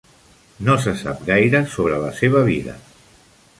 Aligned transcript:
No 0.69 0.77
se 0.85 0.93
sap 1.01 1.21
gaire 1.27 1.63
sobre 1.75 2.01
la 2.07 2.11
seva 2.23 2.41
vida. 2.51 2.77